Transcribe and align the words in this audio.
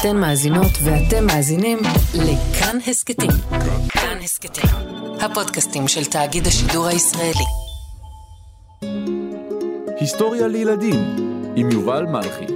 אתן 0.00 0.16
מאזינות 0.16 0.72
ואתם 0.84 1.26
מאזינים 1.26 1.78
לכאן 2.14 2.78
הסכתים. 2.86 3.30
כאן 3.88 4.18
הסכתים, 4.22 4.70
הפודקאסטים 5.20 5.88
של 5.88 6.04
תאגיד 6.04 6.46
השידור 6.46 6.86
הישראלי. 6.86 7.44
היסטוריה 10.00 10.48
לילדים 10.48 11.16
עם 11.56 11.70
יובל 11.70 12.06
מלכי. 12.06 12.46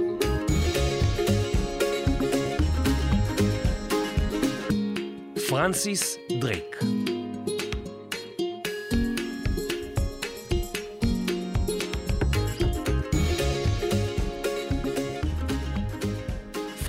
פרנסיס 5.49 6.17
דרייק 6.39 7.00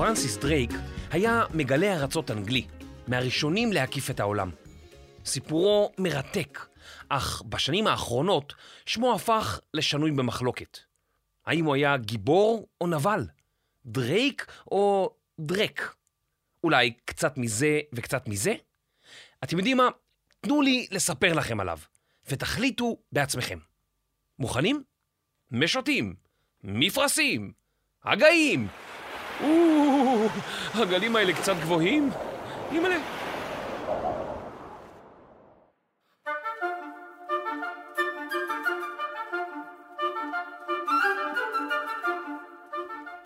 פרנסיס 0.02 0.36
דרייק 0.36 0.70
היה 1.10 1.44
מגלה 1.54 1.96
ארצות 1.96 2.30
אנגלי, 2.30 2.66
מהראשונים 3.08 3.72
להקיף 3.72 4.10
את 4.10 4.20
העולם. 4.20 4.50
סיפורו 5.24 5.92
מרתק, 5.98 6.66
אך 7.08 7.42
בשנים 7.42 7.86
האחרונות 7.86 8.54
שמו 8.86 9.14
הפך 9.14 9.60
לשנוי 9.74 10.10
במחלוקת. 10.10 10.78
האם 11.46 11.64
הוא 11.64 11.74
היה 11.74 11.96
גיבור 11.96 12.68
או 12.80 12.86
נבל? 12.86 13.26
דרייק 13.86 14.46
או 14.70 15.14
דרק? 15.40 15.94
אולי 16.64 16.92
קצת 17.04 17.38
מזה 17.38 17.80
וקצת 17.92 18.28
מזה? 18.28 18.54
אתם 19.44 19.56
יודעים 19.56 19.76
מה? 19.76 19.88
תנו 20.40 20.62
לי 20.62 20.86
לספר 20.90 21.32
לכם 21.32 21.60
עליו, 21.60 21.78
ותחליטו 22.30 22.96
בעצמכם. 23.12 23.58
מוכנים? 24.38 24.82
משוטים, 25.50 26.14
מפרשים, 26.64 27.52
הגאים. 28.04 28.68
או, 29.42 30.26
הגלים 30.74 31.16
האלה 31.16 31.32
קצת 31.32 31.56
גבוהים. 31.56 32.10
אימא'לה. 32.72 32.96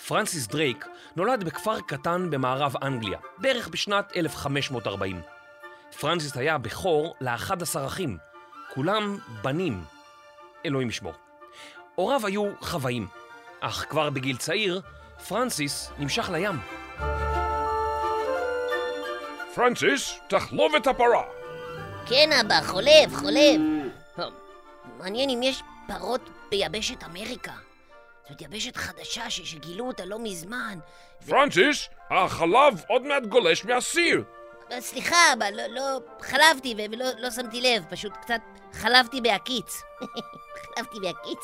פרנסיס 0.08 0.46
דרייק 0.46 0.86
נולד 1.16 1.44
בכפר 1.44 1.80
קטן 1.80 2.30
במערב 2.30 2.74
אנגליה, 2.82 3.18
בערך 3.38 3.68
בשנת 3.68 4.12
1540. 4.16 5.20
פרנסיס 6.00 6.36
היה 6.36 6.58
בכור 6.58 7.14
ל-11 7.20 7.86
אחים, 7.86 8.18
כולם 8.74 9.18
בנים. 9.42 9.84
אלוהים 10.66 10.88
ישמור. 10.88 11.12
הוריו 11.94 12.26
היו 12.26 12.50
חוואים, 12.60 13.06
אך 13.60 13.86
כבר 13.88 14.10
בגיל 14.10 14.36
צעיר, 14.36 14.80
פרנסיס 15.28 15.90
נמשך 15.98 16.30
לים. 16.30 16.54
פרנסיס, 19.54 20.18
תחלוב 20.28 20.74
את 20.74 20.86
הפרה. 20.86 21.22
כן, 22.08 22.30
אבא, 22.40 22.60
חולב, 22.60 23.14
חולב. 23.14 23.60
מעניין 24.98 25.30
אם 25.30 25.42
יש 25.42 25.62
פרות 25.88 26.20
ביבשת 26.50 27.04
אמריקה. 27.04 27.52
זאת 28.28 28.42
יבשת 28.42 28.76
חדשה 28.76 29.30
ש- 29.30 29.40
שגילו 29.50 29.86
אותה 29.86 30.04
לא 30.04 30.18
מזמן. 30.18 30.78
פרנסיס, 31.28 31.88
החלב 32.10 32.84
עוד 32.88 33.02
מעט 33.02 33.22
גולש 33.22 33.64
מהסיר. 33.64 34.24
סליחה, 34.80 35.16
אבא, 35.32 35.50
לא, 35.50 35.66
לא 35.66 36.00
חלבתי 36.20 36.74
ולא 36.90 37.06
לא 37.18 37.30
שמתי 37.30 37.60
לב, 37.60 37.84
פשוט 37.88 38.12
קצת 38.16 38.40
חלבתי 38.72 39.20
בהקיץ. 39.20 39.82
חלבתי 40.74 41.00
בהקיץ. 41.00 41.38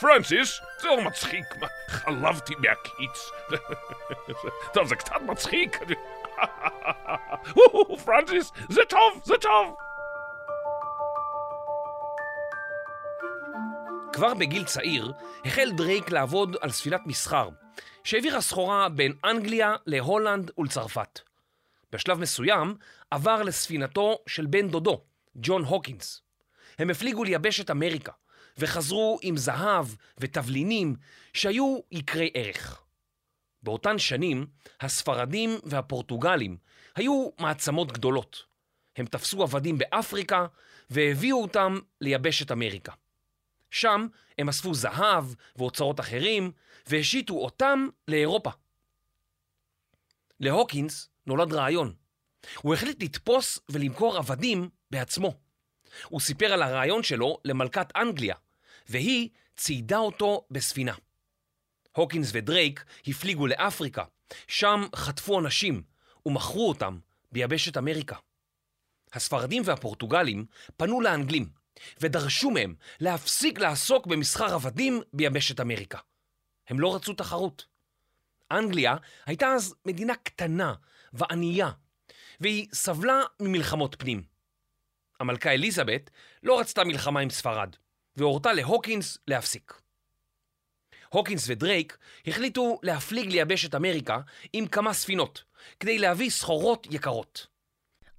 פרנסיס, 0.00 0.60
זה 0.80 0.88
לא 0.88 1.02
מצחיק, 1.02 1.44
מה, 1.60 1.66
חלבתי 1.88 2.54
מהקיץ. 2.54 3.30
טוב, 4.74 4.88
זה 4.88 4.96
קצת 4.96 5.14
מצחיק. 5.22 5.78
פרנסיס, 8.04 8.52
זה 8.68 8.80
טוב, 8.88 9.20
זה 9.24 9.34
טוב. 9.40 9.76
כבר 14.12 14.34
בגיל 14.34 14.64
צעיר 14.64 15.12
החל 15.44 15.70
דרייק 15.70 16.10
לעבוד 16.10 16.56
על 16.60 16.70
ספינת 16.70 17.00
מסחר, 17.06 17.48
שהעבירה 18.04 18.40
סחורה 18.40 18.88
בין 18.88 19.12
אנגליה 19.24 19.74
להולנד 19.86 20.50
ולצרפת. 20.58 21.29
בשלב 21.92 22.18
מסוים 22.18 22.74
עבר 23.10 23.42
לספינתו 23.42 24.18
של 24.26 24.46
בן 24.46 24.68
דודו, 24.68 25.04
ג'ון 25.36 25.64
הוקינס. 25.64 26.22
הם 26.78 26.90
הפליגו 26.90 27.24
ליבשת 27.24 27.70
אמריקה, 27.70 28.12
וחזרו 28.58 29.18
עם 29.22 29.36
זהב 29.36 29.86
ותבלינים 30.18 30.96
שהיו 31.32 31.78
יקרי 31.90 32.30
ערך. 32.34 32.82
באותן 33.62 33.98
שנים, 33.98 34.46
הספרדים 34.80 35.50
והפורטוגלים 35.64 36.56
היו 36.96 37.28
מעצמות 37.38 37.92
גדולות. 37.92 38.42
הם 38.96 39.06
תפסו 39.06 39.42
עבדים 39.42 39.78
באפריקה 39.78 40.46
והביאו 40.90 41.42
אותם 41.42 41.78
ליבשת 42.00 42.52
אמריקה. 42.52 42.92
שם 43.70 44.06
הם 44.38 44.48
אספו 44.48 44.74
זהב 44.74 45.24
ואוצרות 45.56 46.00
אחרים 46.00 46.52
והשיתו 46.86 47.34
אותם 47.34 47.88
לאירופה. 48.08 48.50
להוקינס 50.40 51.08
נולד 51.30 51.52
רעיון. 51.52 51.94
הוא 52.62 52.74
החליט 52.74 53.02
לתפוס 53.02 53.58
ולמכור 53.68 54.16
עבדים 54.16 54.68
בעצמו. 54.90 55.34
הוא 56.08 56.20
סיפר 56.20 56.52
על 56.52 56.62
הרעיון 56.62 57.02
שלו 57.02 57.38
למלכת 57.44 57.86
אנגליה, 57.96 58.34
והיא 58.88 59.28
ציידה 59.56 59.98
אותו 59.98 60.46
בספינה. 60.50 60.94
הוקינס 61.92 62.30
ודרייק 62.32 62.84
הפליגו 63.06 63.46
לאפריקה, 63.46 64.04
שם 64.48 64.84
חטפו 64.96 65.40
אנשים 65.40 65.82
ומכרו 66.26 66.68
אותם 66.68 66.98
ביבשת 67.32 67.76
אמריקה. 67.76 68.16
הספרדים 69.12 69.62
והפורטוגלים 69.66 70.46
פנו 70.76 71.00
לאנגלים 71.00 71.48
ודרשו 72.00 72.50
מהם 72.50 72.74
להפסיק 73.00 73.58
לעסוק 73.58 74.06
במסחר 74.06 74.54
עבדים 74.54 75.02
ביבשת 75.12 75.60
אמריקה. 75.60 75.98
הם 76.68 76.80
לא 76.80 76.94
רצו 76.94 77.12
תחרות. 77.12 77.66
אנגליה 78.50 78.96
הייתה 79.26 79.46
אז 79.46 79.74
מדינה 79.86 80.14
קטנה 80.22 80.74
וענייה, 81.12 81.70
והיא 82.40 82.68
סבלה 82.72 83.22
ממלחמות 83.40 83.96
פנים. 83.98 84.22
המלכה 85.20 85.50
אליזבת 85.50 86.10
לא 86.42 86.60
רצתה 86.60 86.84
מלחמה 86.84 87.20
עם 87.20 87.30
ספרד, 87.30 87.76
והורתה 88.16 88.52
להוקינס 88.52 89.18
להפסיק. 89.28 89.80
הוקינס 91.08 91.44
ודרייק 91.48 91.98
החליטו 92.26 92.78
להפליג 92.82 93.30
ליבשת 93.30 93.74
אמריקה 93.74 94.18
עם 94.52 94.66
כמה 94.66 94.94
ספינות, 94.94 95.44
כדי 95.80 95.98
להביא 95.98 96.30
סחורות 96.30 96.86
יקרות. 96.90 97.46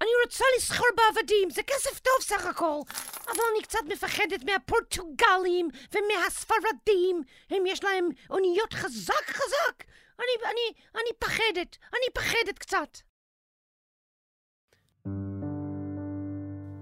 אני 0.02 0.10
רוצה 0.24 0.44
לסחור 0.56 0.86
בעבדים, 0.96 1.50
זה 1.50 1.62
כסף 1.62 1.98
טוב 1.98 2.14
סך 2.20 2.46
הכל. 2.46 2.80
אבל 3.26 3.42
אני 3.52 3.62
קצת 3.62 3.78
מפחדת 3.88 4.44
מהפורטוגלים 4.44 5.68
ומהספרדים. 5.92 7.22
הם 7.50 7.66
יש 7.66 7.84
להם 7.84 8.08
אוניות 8.30 8.72
חזק 8.72 9.30
חזק. 9.30 9.84
אני, 10.18 10.50
אני, 10.50 10.82
אני 10.94 11.10
פחדת, 11.18 11.78
אני 11.92 12.06
פחדת 12.14 12.58
קצת. 12.58 12.98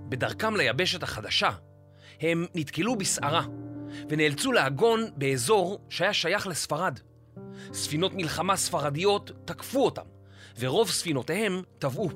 בדרכם 0.08 0.56
ליבשת 0.56 1.02
החדשה, 1.02 1.50
הם 2.20 2.46
נתקלו 2.54 2.96
בסערה, 2.96 3.46
ונאלצו 4.08 4.52
לעגון 4.52 5.00
באזור 5.16 5.78
שהיה 5.88 6.14
שייך 6.14 6.46
לספרד. 6.46 6.98
ספינות 7.72 8.12
מלחמה 8.14 8.56
ספרדיות 8.56 9.30
תקפו 9.44 9.84
אותם, 9.84 10.02
ורוב 10.58 10.91
ספינותיהם 10.91 11.62
טבעו. 11.78 12.10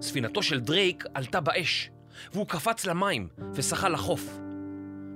ספינתו 0.00 0.42
של 0.42 0.60
דרייק 0.60 1.04
עלתה 1.14 1.40
באש, 1.40 1.90
והוא 2.32 2.46
קפץ 2.46 2.86
למים 2.86 3.28
ושחה 3.54 3.88
לחוף. 3.88 4.38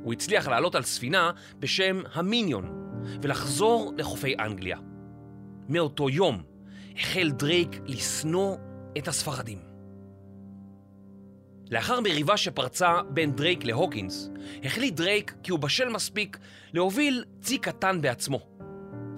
הוא 0.03 0.13
הצליח 0.13 0.49
לעלות 0.49 0.75
על 0.75 0.83
ספינה 0.83 1.31
בשם 1.59 2.01
המיניון, 2.13 2.93
ולחזור 3.23 3.93
לחופי 3.97 4.35
אנגליה. 4.39 4.79
מאותו 5.69 6.11
יום 6.11 6.43
החל 6.99 7.31
דרייק 7.31 7.81
לשנוא 7.87 8.57
את 8.99 9.09
הספרדים. 9.09 9.59
לאחר 11.71 12.01
מריבה 12.01 12.37
שפרצה 12.37 13.03
בין 13.11 13.33
דרייק 13.33 13.65
להוקינס, 13.65 14.31
החליט 14.65 14.95
דרייק 14.95 15.35
כי 15.43 15.51
הוא 15.51 15.59
בשל 15.59 15.89
מספיק 15.89 16.39
להוביל 16.73 17.25
צי 17.41 17.59
קטן 17.59 18.01
בעצמו. 18.01 18.41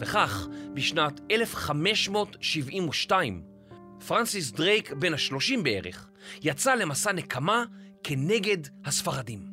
וכך, 0.01 0.49
בשנת 0.75 1.21
1572, 1.31 3.43
פרנסיס 4.07 4.53
דרייק, 4.53 4.93
בן 4.93 5.15
השלושים 5.15 5.63
בערך, 5.63 6.09
יצא 6.43 6.75
למסע 6.75 7.13
נקמה 7.13 7.65
כנגד 8.03 8.59
הספרדים. 8.85 9.48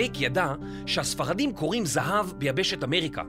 דרייק 0.00 0.20
ידע 0.20 0.54
שהספרדים 0.86 1.52
כורים 1.52 1.86
זהב 1.86 2.26
ביבשת 2.32 2.84
אמריקה, 2.84 3.22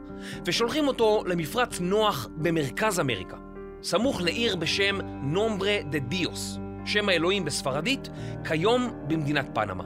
ושולחים 0.46 0.88
אותו 0.88 1.24
למפרץ 1.26 1.80
נוח 1.80 2.28
במרכז 2.36 3.00
אמריקה, 3.00 3.38
סמוך 3.84 4.22
לעיר 4.22 4.56
בשם 4.56 5.00
נומברה 5.24 5.78
דה 5.90 6.00
דיוס, 6.00 6.58
שם 6.86 7.10
האלוהים 7.10 7.46
בספרדית, 7.46 8.10
כיום 8.48 8.94
במדינת 9.08 9.50
פנמה. 9.54 9.84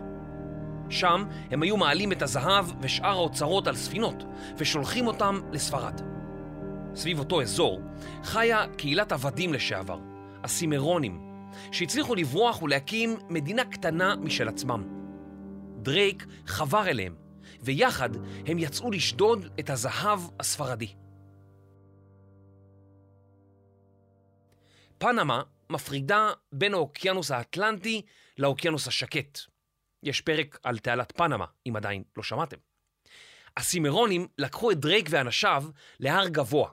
שם 0.89 1.23
הם 1.51 1.63
היו 1.63 1.77
מעלים 1.77 2.11
את 2.11 2.21
הזהב 2.21 2.65
ושאר 2.81 3.09
האוצרות 3.17 3.67
על 3.67 3.75
ספינות 3.75 4.23
ושולחים 4.57 5.07
אותם 5.07 5.41
לספרד. 5.51 6.01
סביב 6.95 7.19
אותו 7.19 7.41
אזור 7.41 7.81
חיה 8.23 8.65
קהילת 8.77 9.11
עבדים 9.11 9.53
לשעבר, 9.53 9.99
הסימרונים, 10.43 11.19
שהצליחו 11.71 12.15
לברוח 12.15 12.61
ולהקים 12.61 13.15
מדינה 13.29 13.65
קטנה 13.65 14.15
משל 14.15 14.47
עצמם. 14.47 15.04
דרייק 15.85 16.25
חבר 16.47 16.87
אליהם, 16.87 17.15
ויחד 17.61 18.09
הם 18.45 18.59
יצאו 18.59 18.91
לשדוד 18.91 19.45
את 19.59 19.69
הזהב 19.69 20.19
הספרדי. 20.39 20.95
פנמה 24.97 25.43
מפרידה 25.69 26.31
בין 26.51 26.73
האוקיינוס 26.73 27.31
האטלנטי 27.31 28.01
לאוקיינוס 28.37 28.87
השקט. 28.87 29.39
יש 30.03 30.21
פרק 30.21 30.59
על 30.63 30.77
תעלת 30.77 31.11
פנמה, 31.17 31.45
אם 31.67 31.75
עדיין 31.75 32.03
לא 32.17 32.23
שמעתם. 32.23 32.57
הסימרונים 33.57 34.27
לקחו 34.37 34.71
את 34.71 34.79
דרייק 34.79 35.07
ואנשיו 35.09 35.63
להר 35.99 36.27
גבוה, 36.27 36.69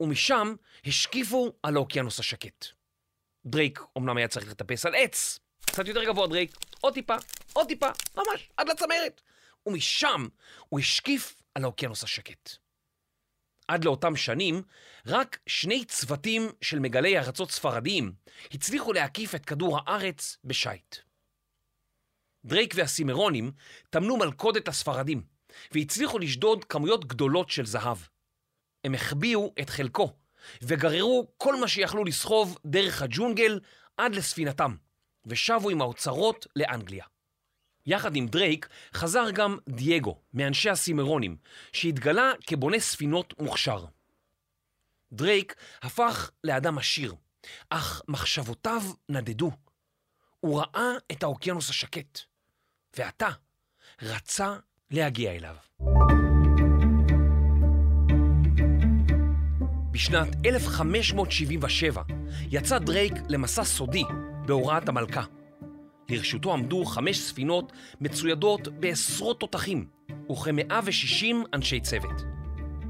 ומשם 0.00 0.54
השקיפו 0.86 1.52
על 1.62 1.76
האוקיינוס 1.76 2.18
השקט. 2.18 2.66
דרייק 3.46 3.80
אמנם 3.98 4.16
היה 4.16 4.28
צריך 4.28 4.50
לטפס 4.50 4.86
על 4.86 4.94
עץ, 4.94 5.38
קצת 5.72 5.88
יותר 5.88 6.04
גבוה 6.04 6.26
דרייק, 6.26 6.56
עוד 6.80 6.94
טיפה, 6.94 7.14
עוד 7.52 7.68
טיפה, 7.68 7.86
ממש, 8.16 8.50
עד 8.56 8.68
לצמרת. 8.68 9.20
ומשם 9.66 10.26
הוא 10.68 10.80
השקיף 10.80 11.34
על 11.54 11.64
האוקיינוס 11.64 12.04
השקט. 12.04 12.50
עד 13.68 13.84
לאותן 13.84 14.16
שנים, 14.16 14.62
רק 15.06 15.38
שני 15.46 15.84
צוותים 15.84 16.48
של 16.60 16.78
מגלי 16.78 17.18
ארצות 17.18 17.50
ספרדיים 17.50 18.12
הצליחו 18.52 18.92
להקיף 18.92 19.34
את 19.34 19.44
כדור 19.44 19.78
הארץ 19.78 20.36
בשייט. 20.44 20.96
דרייק 22.44 22.74
והסימרונים 22.76 23.52
טמנו 23.90 24.16
מלכודת 24.16 24.68
לספרדים, 24.68 25.22
והצליחו 25.72 26.18
לשדוד 26.18 26.64
כמויות 26.64 27.04
גדולות 27.04 27.50
של 27.50 27.66
זהב. 27.66 27.98
הם 28.84 28.94
החביאו 28.94 29.54
את 29.60 29.70
חלקו, 29.70 30.12
וגררו 30.62 31.32
כל 31.36 31.60
מה 31.60 31.68
שיכלו 31.68 32.04
לסחוב 32.04 32.58
דרך 32.66 33.02
הג'ונגל 33.02 33.60
עד 33.96 34.14
לספינתם, 34.14 34.76
ושבו 35.26 35.70
עם 35.70 35.80
האוצרות 35.80 36.46
לאנגליה. 36.56 37.04
יחד 37.86 38.16
עם 38.16 38.26
דרייק 38.26 38.68
חזר 38.94 39.30
גם 39.30 39.58
דייגו, 39.68 40.18
מאנשי 40.34 40.70
הסימרונים, 40.70 41.36
שהתגלה 41.72 42.32
כבונה 42.46 42.80
ספינות 42.80 43.34
מוכשר. 43.38 43.84
דרייק 45.12 45.54
הפך 45.82 46.30
לאדם 46.44 46.78
עשיר, 46.78 47.14
אך 47.70 48.02
מחשבותיו 48.08 48.82
נדדו. 49.08 49.50
הוא 50.40 50.60
ראה 50.60 50.90
את 51.12 51.22
האוקיינוס 51.22 51.70
השקט, 51.70 52.18
ועתה 52.96 53.28
רצה 54.02 54.56
להגיע 54.90 55.32
אליו. 55.32 55.56
בשנת 59.90 60.28
1577 60.46 62.02
יצא 62.50 62.78
דרייק 62.78 63.12
למסע 63.28 63.64
סודי 63.64 64.04
בהוראת 64.46 64.88
המלכה. 64.88 65.22
לרשותו 66.08 66.52
עמדו 66.52 66.84
חמש 66.84 67.20
ספינות 67.20 67.72
מצוידות 68.00 68.68
בעשרות 68.68 69.40
תותחים 69.40 69.86
וכ-160 70.30 71.24
אנשי 71.54 71.80
צוות. 71.80 72.22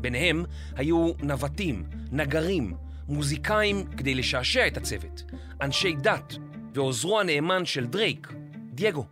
ביניהם 0.00 0.44
היו 0.76 1.12
נווטים, 1.22 1.84
נגרים, 2.12 2.74
מוזיקאים 3.08 3.86
כדי 3.96 4.14
לשעשע 4.14 4.66
את 4.66 4.76
הצוות, 4.76 5.22
אנשי 5.62 5.92
דת 5.92 6.34
ועוזרו 6.74 7.20
הנאמן 7.20 7.64
של 7.64 7.86
דרייק, 7.86 8.32
דייגו. 8.74 9.06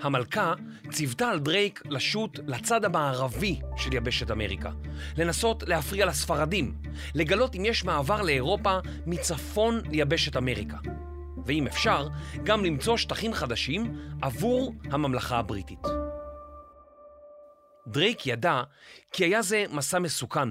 המלכה 0.00 0.54
ציוותה 0.90 1.28
על 1.28 1.38
דרייק 1.38 1.82
לשוט 1.90 2.38
לצד 2.46 2.84
המערבי 2.84 3.60
של 3.76 3.94
יבשת 3.94 4.30
אמריקה, 4.30 4.70
לנסות 5.16 5.62
להפריע 5.62 6.06
לספרדים, 6.06 6.74
לגלות 7.14 7.54
אם 7.54 7.64
יש 7.64 7.84
מעבר 7.84 8.22
לאירופה 8.22 8.78
מצפון 9.06 9.80
ליבשת 9.90 10.36
אמריקה. 10.36 10.76
ואם 11.46 11.66
אפשר, 11.66 12.08
גם 12.44 12.64
למצוא 12.64 12.96
שטחים 12.96 13.34
חדשים 13.34 13.98
עבור 14.22 14.74
הממלכה 14.90 15.38
הבריטית. 15.38 15.82
דרייק 17.86 18.26
ידע 18.26 18.62
כי 19.12 19.24
היה 19.24 19.42
זה 19.42 19.64
מסע 19.70 19.98
מסוכן, 19.98 20.48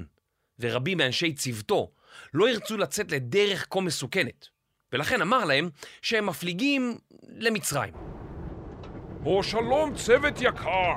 ורבים 0.58 0.98
מאנשי 0.98 1.34
צוותו 1.34 1.90
לא 2.34 2.48
ירצו 2.48 2.76
לצאת 2.76 3.12
לדרך 3.12 3.66
כה 3.70 3.80
מסוכנת, 3.80 4.46
ולכן 4.92 5.22
אמר 5.22 5.44
להם 5.44 5.70
שהם 6.02 6.26
מפליגים 6.26 6.98
למצרים. 7.28 7.94
או 9.24 9.42
שלום 9.42 9.94
צוות 9.94 10.40
יקר. 10.40 10.94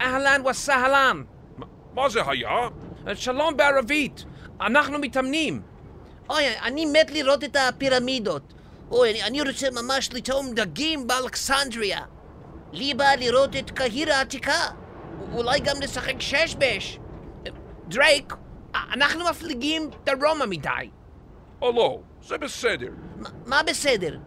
אהלן 0.00 0.46
וסהלן, 0.46 1.22
מה 1.94 2.08
זה 2.08 2.20
היה? 2.30 2.68
שלום 3.14 3.56
בערבית, 3.56 4.24
אנחנו 4.60 4.98
מתאמנים. 4.98 5.62
אוי, 6.30 6.58
אני 6.58 6.86
מת 6.86 7.10
לראות 7.10 7.44
את 7.44 7.56
הפירמידות. 7.56 8.55
אוי, 8.90 9.10
אני, 9.10 9.22
אני 9.22 9.40
רוצה 9.42 9.68
ממש 9.70 10.10
לטעום 10.12 10.54
דגים 10.54 11.06
באלכסנדריה. 11.06 12.00
לי 12.72 12.94
בא 12.94 13.14
לראות 13.18 13.56
את 13.56 13.70
קהיר 13.70 14.12
העתיקה. 14.12 14.60
אולי 15.32 15.60
גם 15.60 15.76
לשחק 15.80 16.20
שש 16.20 16.56
בש. 16.58 16.98
דרייק, 17.88 18.34
אנחנו 18.74 19.24
מפליגים 19.30 19.90
דרומה 20.04 20.46
מדי. 20.46 20.90
או 21.62 21.72
לא, 21.72 21.98
זה 22.22 22.38
בסדר. 22.38 22.88
מה- 23.16 23.28
מה 23.46 23.62
בסדר? 23.62 24.18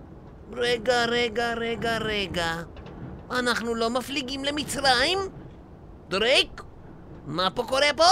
רגע, 0.54 1.06
רגע, 1.06 1.54
רגע, 1.54 1.98
רגע. 1.98 2.54
אנחנו 3.32 3.76
לא 3.76 3.90
מפליגים 3.90 4.44
למצרים? 4.46 5.20
דרייק? 6.10 6.62
מה 7.26 7.50
פה 7.56 7.64
קורה 7.64 7.88
פה? 7.98 8.04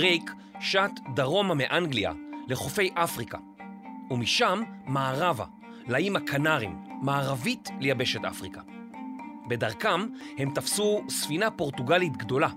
דרייק 0.00 0.30
שט 0.60 0.90
דרומה 1.14 1.54
מאנגליה 1.54 2.12
לחופי 2.48 2.90
אפריקה, 2.94 3.38
ומשם 4.10 4.62
מערבה, 4.86 5.44
לאיים 5.88 6.16
הקנרים, 6.16 6.76
מערבית 7.02 7.68
ליבשת 7.80 8.24
אפריקה. 8.24 8.60
בדרכם 9.48 10.06
הם 10.38 10.50
תפסו 10.54 11.04
ספינה 11.08 11.50
פורטוגלית 11.50 12.16
גדולה, 12.16 12.48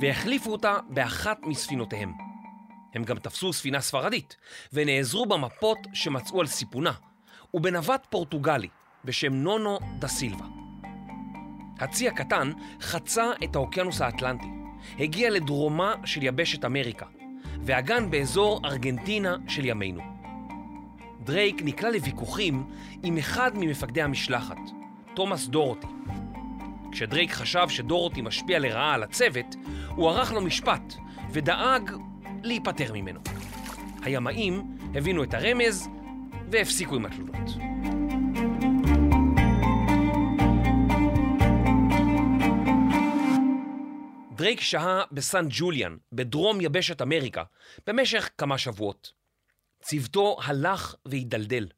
והחליפו 0.00 0.52
אותה 0.52 0.78
באחת 0.88 1.38
מספינותיהם. 1.42 2.12
הם 2.94 3.04
גם 3.04 3.18
תפסו 3.18 3.52
ספינה 3.52 3.80
ספרדית, 3.80 4.36
ונעזרו 4.72 5.26
במפות 5.26 5.78
שמצאו 5.92 6.40
על 6.40 6.46
סיפונה, 6.46 6.92
ובנווט 7.54 8.06
פורטוגלי 8.10 8.68
בשם 9.04 9.32
נונו 9.34 9.78
דה 9.98 10.08
סילבה. 10.08 10.44
הצי 11.78 12.08
הקטן 12.08 12.52
חצה 12.80 13.30
את 13.44 13.56
האוקיינוס 13.56 14.00
האטלנטי, 14.00 14.59
הגיע 14.98 15.30
לדרומה 15.30 15.94
של 16.04 16.22
יבשת 16.22 16.64
אמריקה, 16.64 17.06
והגן 17.62 18.10
באזור 18.10 18.60
ארגנטינה 18.64 19.36
של 19.48 19.64
ימינו. 19.64 20.02
דרייק 21.24 21.62
נקלע 21.64 21.90
לוויכוחים 21.90 22.64
עם 23.02 23.18
אחד 23.18 23.50
ממפקדי 23.54 24.02
המשלחת, 24.02 24.58
תומאס 25.14 25.46
דורותי. 25.46 25.86
כשדרייק 26.92 27.32
חשב 27.32 27.68
שדורותי 27.68 28.22
משפיע 28.22 28.58
לרעה 28.58 28.94
על 28.94 29.02
הצוות, 29.02 29.56
הוא 29.88 30.10
ערך 30.10 30.32
לו 30.32 30.40
משפט 30.40 30.94
ודאג 31.30 31.90
להיפטר 32.42 32.92
ממנו. 32.94 33.20
הימאים 34.02 34.62
הבינו 34.94 35.22
את 35.22 35.34
הרמז 35.34 35.88
והפסיקו 36.50 36.96
עם 36.96 37.06
התלונות. 37.06 37.50
דרייק 44.40 44.60
שהה 44.60 45.02
בסן 45.12 45.46
ג'וליאן, 45.50 45.96
בדרום 46.12 46.60
יבשת 46.60 47.02
אמריקה, 47.02 47.44
במשך 47.86 48.30
כמה 48.38 48.58
שבועות. 48.58 49.12
צוותו 49.82 50.36
הלך 50.42 50.94
והידלדל. 51.06 51.68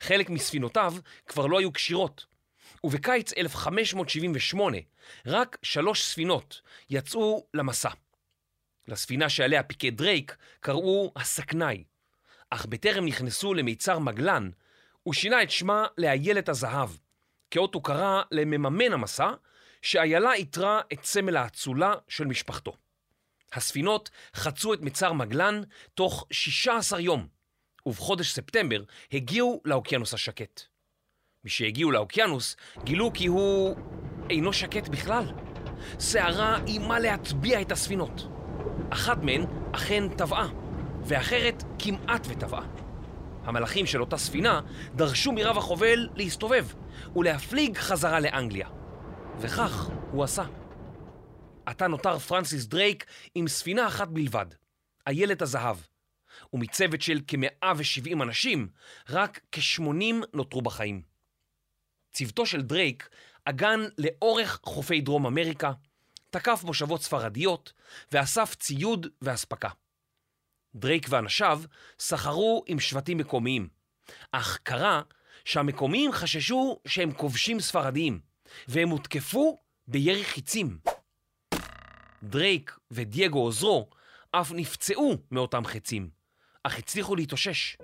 חלק 0.00 0.30
מספינותיו 0.30 0.94
כבר 1.26 1.46
לא 1.46 1.58
היו 1.58 1.72
כשירות, 1.72 2.26
ובקיץ 2.84 3.32
1578 3.38 4.78
רק 5.26 5.58
שלוש 5.62 6.02
ספינות 6.02 6.60
יצאו 6.90 7.46
למסע. 7.54 7.90
לספינה 8.88 9.28
שעליה 9.28 9.62
פיקד 9.62 9.96
דרייק 9.96 10.36
קראו 10.60 11.12
הסכנאי, 11.16 11.84
אך 12.50 12.66
בטרם 12.66 13.04
נכנסו 13.04 13.54
למיצר 13.54 13.98
מגלן, 13.98 14.50
הוא 15.02 15.14
שינה 15.14 15.42
את 15.42 15.50
שמה 15.50 15.86
לאיילת 15.98 16.48
הזהב, 16.48 16.90
כאות 17.50 17.74
הוקרה 17.74 18.22
למממן 18.30 18.92
המסע, 18.92 19.30
שאיילה 19.84 20.32
איתרה 20.32 20.80
את 20.92 21.04
סמל 21.04 21.36
האצולה 21.36 21.94
של 22.08 22.24
משפחתו. 22.24 22.76
הספינות 23.52 24.10
חצו 24.34 24.74
את 24.74 24.80
מצר 24.80 25.12
מגלן 25.12 25.62
תוך 25.94 26.26
16 26.30 27.00
יום, 27.00 27.26
ובחודש 27.86 28.32
ספטמבר 28.32 28.82
הגיעו 29.12 29.60
לאוקיינוס 29.64 30.14
השקט. 30.14 30.62
משהגיעו 31.44 31.90
לאוקיינוס, 31.90 32.56
גילו 32.84 33.12
כי 33.12 33.26
הוא 33.26 33.76
אינו 34.30 34.52
שקט 34.52 34.88
בכלל. 34.88 35.32
סערה 35.98 36.58
איימה 36.66 36.98
להטביע 36.98 37.60
את 37.60 37.72
הספינות. 37.72 38.26
אחת 38.90 39.18
מהן 39.22 39.44
אכן 39.72 40.08
טבעה, 40.16 40.48
ואחרת 41.06 41.62
כמעט 41.78 42.26
וטבעה. 42.28 42.66
המלאכים 43.44 43.86
של 43.86 44.00
אותה 44.00 44.16
ספינה 44.16 44.60
דרשו 44.94 45.32
מרב 45.32 45.58
החובל 45.58 46.08
להסתובב 46.14 46.66
ולהפליג 47.16 47.76
חזרה 47.76 48.20
לאנגליה. 48.20 48.83
וכך 49.40 49.90
הוא 50.10 50.24
עשה. 50.24 50.44
עתה 51.66 51.86
נותר 51.86 52.18
פרנסיס 52.18 52.66
דרייק 52.66 53.06
עם 53.34 53.48
ספינה 53.48 53.86
אחת 53.86 54.08
בלבד, 54.08 54.46
איילת 55.06 55.42
הזהב, 55.42 55.76
ומצוות 56.52 57.02
של 57.02 57.20
כ-170 57.26 58.22
אנשים, 58.22 58.68
רק 59.08 59.40
כ-80 59.52 60.26
נותרו 60.34 60.62
בחיים. 60.62 61.02
צוותו 62.12 62.46
של 62.46 62.62
דרייק 62.62 63.08
עגן 63.44 63.80
לאורך 63.98 64.60
חופי 64.64 65.00
דרום 65.00 65.26
אמריקה, 65.26 65.72
תקף 66.30 66.62
מושבות 66.64 67.02
ספרדיות 67.02 67.72
ואסף 68.12 68.54
ציוד 68.54 69.06
ואספקה. 69.22 69.68
דרייק 70.74 71.06
ואנשיו 71.10 71.62
סחרו 71.98 72.64
עם 72.66 72.80
שבטים 72.80 73.18
מקומיים, 73.18 73.68
אך 74.32 74.58
קרה 74.62 75.02
שהמקומיים 75.44 76.12
חששו 76.12 76.80
שהם 76.86 77.12
כובשים 77.12 77.60
ספרדיים, 77.60 78.20
והם 78.68 78.88
הותקפו 78.88 79.58
בירי 79.88 80.24
חיצים. 80.24 80.78
דרייק 82.22 82.78
ודייגו 82.90 83.38
עוזרו 83.38 83.88
אף 84.30 84.52
נפצעו 84.52 85.16
מאותם 85.30 85.64
חצים, 85.64 86.08
אך 86.62 86.78
הצליחו 86.78 87.16
להתאושש. 87.16 87.76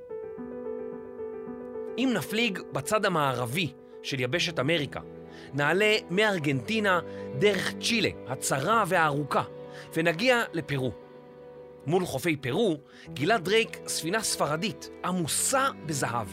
אם 1.98 2.10
נפליג 2.14 2.58
בצד 2.72 3.04
המערבי 3.04 3.72
של 4.02 4.20
יבשת 4.20 4.58
אמריקה, 4.58 5.00
נעלה 5.54 5.96
מארגנטינה 6.10 7.00
דרך 7.38 7.72
צ'ילה, 7.80 8.08
הצרה 8.28 8.84
והארוכה, 8.86 9.42
ונגיע 9.94 10.42
לפרו. 10.52 10.92
מול 11.86 12.06
חופי 12.06 12.36
פרו 12.36 12.80
גילה 13.08 13.38
דרייק 13.38 13.78
ספינה 13.86 14.22
ספרדית 14.22 14.90
עמוסה 15.04 15.68
בזהב. 15.86 16.26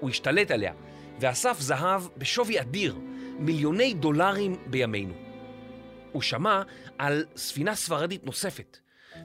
הוא 0.00 0.10
השתלט 0.10 0.50
עליה 0.50 0.72
ואסף 1.20 1.60
זהב 1.60 2.02
בשווי 2.16 2.60
אדיר, 2.60 2.98
מיליוני 3.38 3.94
דולרים 3.94 4.56
בימינו. 4.66 5.14
הוא 6.12 6.22
שמע 6.22 6.62
על 6.98 7.24
ספינה 7.36 7.74
ספרדית 7.74 8.26
נוספת 8.26 8.78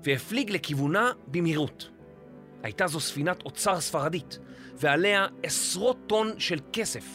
והפליג 0.03 0.51
לכיוונה 0.51 1.11
במהירות. 1.27 1.89
הייתה 2.63 2.87
זו 2.87 2.99
ספינת 2.99 3.41
אוצר 3.45 3.79
ספרדית, 3.81 4.39
ועליה 4.75 5.27
עשרות 5.43 5.97
טון 6.07 6.39
של 6.39 6.59
כסף, 6.73 7.05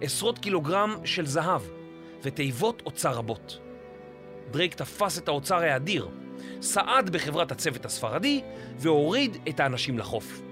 עשרות 0.00 0.38
קילוגרם 0.38 0.96
של 1.04 1.26
זהב 1.26 1.62
ותיבות 2.22 2.82
אוצר 2.86 3.12
רבות. 3.12 3.58
דרייק 4.50 4.74
תפס 4.74 5.18
את 5.18 5.28
האוצר 5.28 5.56
האדיר, 5.56 6.08
סעד 6.60 7.10
בחברת 7.10 7.52
הצוות 7.52 7.84
הספרדי 7.84 8.42
והוריד 8.78 9.36
את 9.48 9.60
האנשים 9.60 9.98
לחוף. 9.98 10.42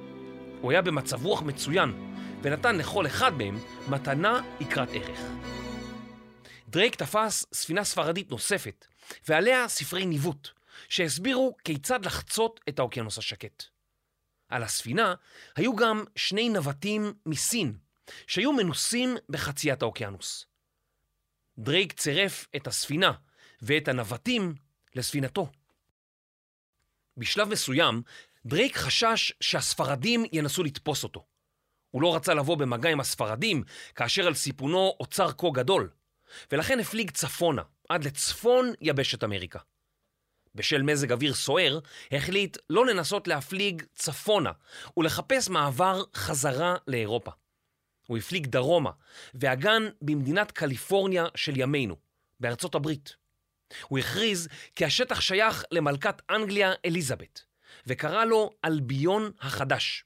הוא 0.61 0.71
היה 0.71 0.83
במצב 0.83 1.25
רוח 1.25 1.43
מצוין 1.43 1.93
ונתן 2.43 2.77
לכל 2.77 3.07
אחד 3.07 3.33
מהם 3.39 3.59
מתנה 3.89 4.41
יקרת 4.61 4.89
ערך. 4.93 5.21
דרייק 6.75 6.95
תפס 6.95 7.47
ספינה 7.53 7.85
ספרדית 7.85 8.31
נוספת 8.31 8.87
ועליה 9.29 9.69
ספרי 9.69 10.07
ניווט 10.07 10.49
שהסבירו 10.89 11.57
כיצד 11.65 12.07
לחצות 12.07 12.61
את 12.69 12.79
האוקיינוס 12.79 13.19
השקט. 13.19 13.63
על 14.49 14.63
הספינה 14.63 15.15
היו 15.57 15.77
גם 15.77 16.05
שני 16.17 16.49
נווטים 16.49 17.15
מסין 17.27 17.77
שהיו 18.27 18.53
מנוסים 18.53 19.17
בחציית 19.29 19.83
האוקיינוס. 19.83 20.47
דרייק 21.59 21.93
צירף 21.93 22.47
את 22.57 22.67
הספינה 22.67 23.13
ואת 23.63 23.89
הנווטים 23.89 24.55
לספינתו. 24.95 25.49
בשלב 27.17 27.49
מסוים, 27.49 28.03
דרייק 28.47 28.77
חשש 28.77 29.33
שהספרדים 29.41 30.25
ינסו 30.33 30.65
לתפוס 30.65 31.05
אותו. 31.05 31.25
הוא 31.91 32.03
לא 32.03 32.17
רצה 32.17 32.35
לבוא 32.35 32.57
במגע 32.57 32.91
עם 32.91 33.01
הספרדים 33.01 33.63
כאשר 33.95 34.27
על 34.27 34.35
סיפונו 34.35 34.97
אוצר 35.01 35.33
כה 35.33 35.47
גדול, 35.55 35.91
ולכן 36.53 36.81
הפליג 36.81 37.11
צפונה, 37.11 37.63
עד 37.89 38.05
לצפון 38.05 38.73
יבשת 38.81 39.25
אמריקה. 39.25 39.59
בשל 40.55 40.83
מזג 40.83 41.13
אוויר 41.13 41.35
סוער, 41.35 41.79
החליט 42.13 42.57
לא 42.71 42.87
לנסות 42.87 43.29
להפליג 43.29 43.83
צפונה 43.95 44.51
ולחפש 44.97 45.49
מעבר 45.49 46.03
חזרה 46.15 46.77
לאירופה. 46.87 47.31
הוא 48.07 48.19
הפליג 48.19 48.47
דרומה 48.47 48.91
והגן 49.35 49.83
במדינת 50.03 50.51
קליפורניה 50.51 51.25
של 51.35 51.53
ימינו, 51.57 51.97
בארצות 52.41 52.75
הברית. 52.75 53.17
הוא 53.89 53.99
הכריז 53.99 54.49
כי 54.77 54.85
השטח 54.85 55.21
שייך 55.21 55.65
למלכת 55.71 56.23
אנגליה 56.31 56.73
אליזבת, 56.85 57.45
וקרא 57.87 58.25
לו 58.25 58.51
אלביון 58.65 59.31
החדש. 59.41 60.05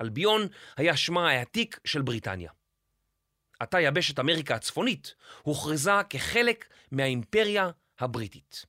אלביון 0.00 0.48
היה 0.76 0.96
שמה 0.96 1.30
העתיק 1.30 1.80
של 1.84 2.02
בריטניה. 2.02 2.50
עתה 3.58 3.80
יבשת 3.80 4.18
אמריקה 4.18 4.54
הצפונית 4.54 5.14
הוכרזה 5.42 5.92
כחלק 6.10 6.68
מהאימפריה 6.90 7.70
הבריטית. 7.98 8.66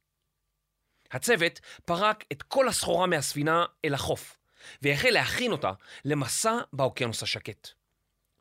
הצוות 1.12 1.60
פרק 1.86 2.24
את 2.32 2.44
כל 2.44 2.68
הסחורה 2.68 3.08
מהספינה 3.08 3.66
אל 3.86 3.94
החוף, 3.94 4.38
והחל 4.82 5.10
להכין 5.10 5.52
אותה 5.52 5.72
למסע 6.06 6.58
באוקיינוס 6.74 7.24
השקט. 7.24 7.68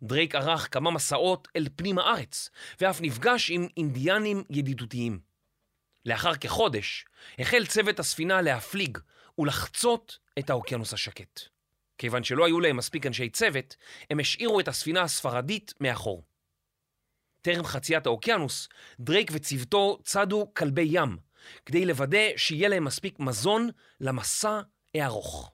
דרייק 0.02 0.34
ערך 0.34 0.68
כמה 0.74 0.90
מסעות 0.90 1.48
אל 1.56 1.68
פנים 1.76 1.98
הארץ, 1.98 2.50
ואף 2.80 3.00
נפגש 3.00 3.50
עם 3.50 3.68
אינדיאנים 3.76 4.44
ידידותיים. 4.50 5.20
לאחר 6.04 6.34
כחודש 6.34 7.04
החל 7.38 7.66
צוות 7.66 8.00
הספינה 8.00 8.42
להפליג 8.42 8.98
ולחצות 9.38 10.18
את 10.38 10.50
האוקיינוס 10.50 10.92
השקט. 10.92 11.40
כיוון 11.98 12.24
שלא 12.24 12.46
היו 12.46 12.60
להם 12.60 12.76
מספיק 12.76 13.06
אנשי 13.06 13.30
צוות, 13.30 13.76
הם 14.10 14.20
השאירו 14.20 14.60
את 14.60 14.68
הספינה 14.68 15.02
הספרדית 15.02 15.74
מאחור. 15.80 16.27
טרם 17.52 17.64
חציית 17.64 18.06
האוקיינוס, 18.06 18.68
דרייק 19.00 19.30
וצוותו 19.34 19.98
צדו 20.04 20.46
כלבי 20.56 20.88
ים, 20.90 21.16
כדי 21.66 21.84
לוודא 21.84 22.18
שיהיה 22.36 22.68
להם 22.68 22.84
מספיק 22.84 23.20
מזון 23.20 23.68
למסע 24.00 24.60
הארוך. 24.94 25.52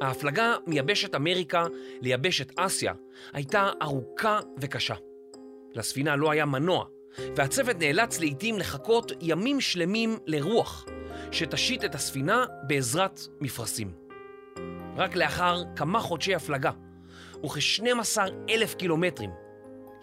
ההפלגה 0.00 0.54
מיבשת 0.66 1.14
אמריקה 1.14 1.66
ליבשת 2.00 2.58
אסיה 2.58 2.92
הייתה 3.32 3.70
ארוכה 3.82 4.40
וקשה. 4.60 4.94
לספינה 5.74 6.16
לא 6.16 6.30
היה 6.30 6.44
מנוע, 6.44 6.84
והצוות 7.36 7.76
נאלץ 7.76 8.20
לעתים 8.20 8.58
לחכות 8.58 9.12
ימים 9.20 9.60
שלמים 9.60 10.18
לרוח, 10.26 10.86
שתשית 11.34 11.84
את 11.84 11.94
הספינה 11.94 12.44
בעזרת 12.66 13.20
מפרשים. 13.40 13.92
רק 14.96 15.16
לאחר 15.16 15.62
כמה 15.76 16.00
חודשי 16.00 16.34
הפלגה, 16.34 16.70
וכ-12 17.44 18.18
אלף 18.50 18.74
קילומטרים, 18.74 19.30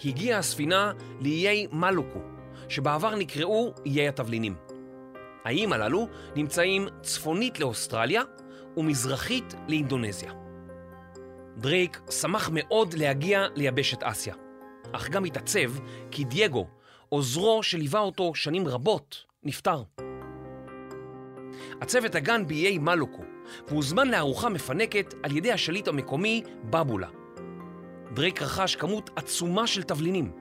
הגיעה 0.05 0.39
הספינה 0.39 0.93
לאיי 1.21 1.67
מלוקו, 1.71 2.19
שבעבר 2.69 3.15
נקראו 3.15 3.73
איי 3.85 4.07
התבלינים. 4.07 4.55
האיים 5.43 5.73
הללו 5.73 6.07
נמצאים 6.35 6.88
צפונית 7.01 7.59
לאוסטרליה 7.59 8.21
ומזרחית 8.77 9.53
לאינדונזיה. 9.67 10.33
דרייק 11.57 12.01
שמח 12.09 12.50
מאוד 12.53 12.93
להגיע 12.93 13.45
ליבשת 13.55 14.03
אסיה, 14.03 14.35
אך 14.91 15.09
גם 15.09 15.25
התעצב 15.25 15.71
כי 16.11 16.23
דייגו, 16.23 16.67
עוזרו 17.09 17.63
שליווה 17.63 18.00
אותו 18.00 18.35
שנים 18.35 18.67
רבות, 18.67 19.25
נפטר. 19.43 19.83
הצוות 21.81 22.15
עגן 22.15 22.47
באיי 22.47 22.77
מלוקו 22.77 23.23
והוזמן 23.67 24.07
לארוחה 24.07 24.49
מפנקת 24.49 25.13
על 25.23 25.37
ידי 25.37 25.51
השליט 25.51 25.87
המקומי 25.87 26.43
בבולה. 26.63 27.07
דרייק 28.13 28.41
רכש 28.41 28.75
כמות 28.75 29.09
עצומה 29.15 29.67
של 29.67 29.83
תבלינים, 29.83 30.31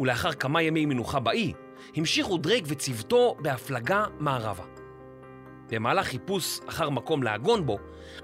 ולאחר 0.00 0.32
כמה 0.32 0.62
ימי 0.62 0.86
מנוחה 0.86 1.20
באי, 1.20 1.52
המשיכו 1.96 2.38
דרייק 2.38 2.64
וצוותו 2.68 3.36
בהפלגה 3.40 4.04
מערבה. 4.18 4.64
במהלך 5.70 6.06
חיפוש 6.06 6.60
אחר 6.68 6.90
מקום 6.90 7.22
לעגון 7.22 7.66
בו, 7.66 7.78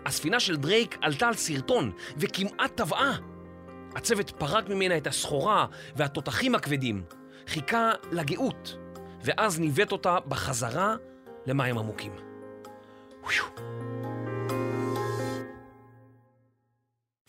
הספינה 0.06 0.40
של 0.40 0.56
דרייק 0.56 0.98
עלתה 1.00 1.28
על 1.28 1.34
שרטון 1.34 1.92
וכמעט 2.16 2.76
טבעה. 2.76 3.16
הצוות 3.94 4.30
פרק 4.30 4.68
ממנה 4.68 4.96
את 4.96 5.06
הסחורה 5.06 5.66
והתותחים 5.96 6.54
הכבדים, 6.54 7.02
חיכה 7.46 7.90
לגאות, 8.12 8.76
ואז 9.24 9.60
ניווט 9.60 9.92
אותה 9.92 10.18
בחזרה 10.28 10.96
למים 11.46 11.78
עמוקים. 11.78 12.25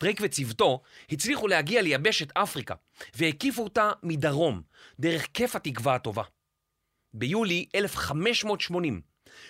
דרייק 0.00 0.20
וצוותו 0.22 0.82
הצליחו 1.10 1.48
להגיע 1.48 1.82
ליבשת 1.82 2.36
אפריקה 2.36 2.74
והקיפו 3.14 3.64
אותה 3.64 3.90
מדרום, 4.02 4.62
דרך 5.00 5.26
כיף 5.34 5.56
התקווה 5.56 5.94
הטובה. 5.94 6.22
ביולי 7.14 7.66
1580, 7.74 9.00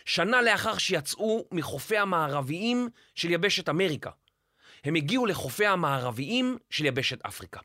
שנה 0.05 0.43
לאחר 0.43 0.79
שיצאו 0.79 1.49
מחופי 1.53 1.97
המערביים 1.97 2.89
של 3.15 3.31
יבשת 3.31 3.69
אמריקה, 3.69 4.11
הם 4.85 4.95
הגיעו 4.95 5.27
לחופי 5.27 5.67
המערביים 5.67 6.59
של 6.71 6.87
יבשת 6.87 7.25
אפריקה. 7.27 7.61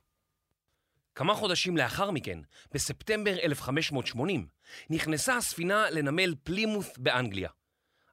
כמה 1.15 1.35
חודשים 1.35 1.77
לאחר 1.77 2.11
מכן, 2.11 2.39
בספטמבר 2.71 3.39
1580, 3.43 4.47
נכנסה 4.89 5.37
הספינה 5.37 5.89
לנמל 5.89 6.35
פלימות' 6.43 6.97
באנגליה. 6.97 7.49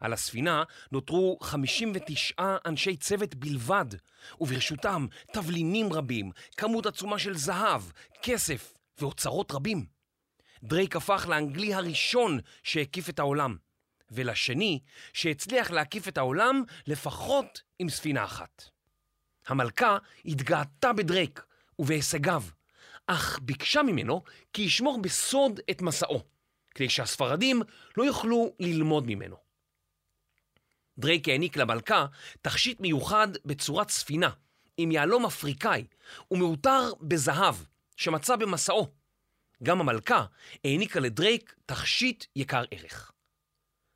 על 0.01 0.13
הספינה 0.13 0.63
נותרו 0.93 1.39
59 1.43 2.57
אנשי 2.67 2.97
צוות 2.97 3.35
בלבד, 3.35 3.87
וברשותם 4.41 5.07
תבלינים 5.33 5.93
רבים, 5.93 6.31
כמות 6.57 6.87
עצומה 6.87 7.19
של 7.19 7.37
זהב, 7.37 7.83
כסף 8.23 8.75
ואוצרות 8.99 9.53
רבים. 9.53 9.87
דרייק 10.63 10.97
הפך 10.97 11.27
לאנגלי 11.29 11.75
הראשון 11.75 12.39
שהקיף 12.63 13.09
את 13.09 13.19
העולם, 13.19 13.57
ולשני 14.11 14.81
שהצליח 15.13 15.71
להקיף 15.71 16.09
את 16.09 16.19
העולם 16.19 16.63
לפחות 16.87 17.63
עם 17.79 17.89
ספינה 17.89 18.25
אחת. 18.25 18.65
המלכה 19.47 19.99
התגאתה 20.25 20.93
בדרייק 20.93 21.45
ובהישגיו, 21.79 22.43
אך 23.07 23.39
ביקשה 23.43 23.83
ממנו 23.83 24.23
כי 24.53 24.63
ישמור 24.63 25.03
בסוד 25.03 25.61
את 25.71 25.83
מסעו, 25.83 26.23
כדי 26.75 26.89
שהספרדים 26.89 27.63
לא 27.97 28.03
יוכלו 28.05 28.55
ללמוד 28.61 29.07
ממנו. 29.07 29.50
דרייק 31.01 31.29
העניק 31.29 31.57
למלכה 31.57 32.07
תכשיט 32.43 32.81
מיוחד 32.81 33.29
בצורת 33.45 33.91
ספינה, 33.91 34.31
עם 34.77 34.93
יהלום 34.93 35.27
אפריקאי, 35.27 35.85
ומעוטר 36.31 36.93
בזהב, 37.01 37.55
שמצא 37.97 38.37
במסעו. 38.37 38.89
גם 39.63 39.81
המלכה 39.81 40.25
העניקה 40.65 41.01
לדרייק 41.01 41.55
תכשיט 41.67 42.25
יקר 42.37 42.65
ערך. 42.71 43.13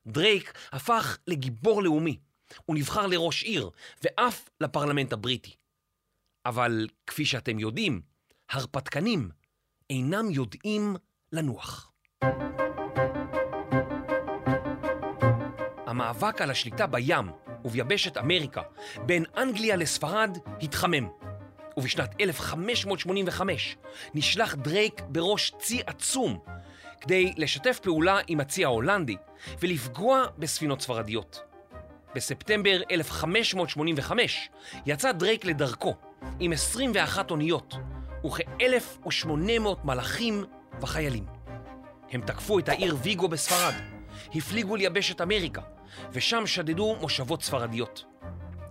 דרייק 0.06 0.52
הפך 0.72 1.18
לגיבור 1.26 1.82
לאומי. 1.82 2.18
הוא 2.64 2.76
נבחר 2.76 3.06
לראש 3.06 3.42
עיר, 3.42 3.70
ואף 4.02 4.48
לפרלמנט 4.60 5.12
הבריטי. 5.12 5.54
אבל 6.46 6.88
כפי 7.06 7.24
שאתם 7.24 7.58
יודעים, 7.58 8.00
הרפתקנים 8.50 9.30
אינם 9.90 10.30
יודעים 10.30 10.96
לנוח. 11.32 11.92
המאבק 15.94 16.42
על 16.42 16.50
השליטה 16.50 16.86
בים 16.86 17.30
וביבשת 17.64 18.16
אמריקה 18.16 18.62
בין 19.06 19.24
אנגליה 19.36 19.76
לספרד 19.76 20.38
התחמם. 20.62 21.08
ובשנת 21.76 22.14
1585 22.20 23.76
נשלח 24.14 24.54
דרייק 24.54 25.02
בראש 25.08 25.52
צי 25.58 25.80
עצום 25.86 26.38
כדי 27.00 27.32
לשתף 27.36 27.78
פעולה 27.82 28.18
עם 28.26 28.40
הצי 28.40 28.64
ההולנדי 28.64 29.16
ולפגוע 29.60 30.26
בספינות 30.38 30.80
ספרדיות. 30.80 31.42
בספטמבר 32.14 32.80
1585 32.90 34.48
יצא 34.86 35.12
דרייק 35.12 35.44
לדרכו 35.44 35.94
עם 36.40 36.52
21 36.52 37.30
אוניות 37.30 37.74
וכ-1,800 38.24 39.68
מלאכים 39.84 40.44
וחיילים. 40.80 41.26
הם 42.10 42.20
תקפו 42.20 42.58
את 42.58 42.68
העיר 42.68 42.96
ויגו 43.02 43.28
בספרד, 43.28 43.74
הפליגו 44.34 44.76
ליבשת 44.76 45.20
אמריקה, 45.20 45.60
ושם 46.12 46.46
שדדו 46.46 46.96
מושבות 47.00 47.42
ספרדיות. 47.42 48.04